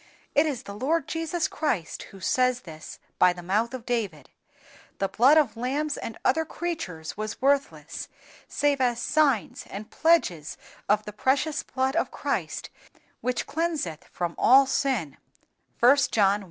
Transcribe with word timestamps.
_"It 0.33 0.47
is 0.47 0.63
the 0.63 0.73
Lord 0.73 1.07
Jesus 1.07 1.47
Christ 1.47 2.07
who 2.09 2.19
says 2.19 2.61
this 2.61 2.97
by 3.19 3.33
the 3.33 3.43
mouth 3.43 3.71
of 3.71 3.85
David. 3.85 4.31
The 4.97 5.07
blood 5.07 5.37
of 5.37 5.55
lambs 5.55 5.95
and 5.95 6.17
other 6.25 6.43
creatures 6.43 7.15
was 7.17 7.39
worthless, 7.39 8.07
save 8.47 8.81
as 8.81 8.99
signs 8.99 9.63
and 9.69 9.91
pledges 9.91 10.57
of 10.89 11.05
the 11.05 11.13
precious 11.13 11.61
blood 11.61 11.95
of 11.95 12.09
Christ 12.09 12.71
which 13.19 13.45
cleanseth 13.45 14.05
from 14.05 14.33
all 14.39 14.65
sin, 14.65 15.17
(John 15.85 16.09
i. 16.17 16.39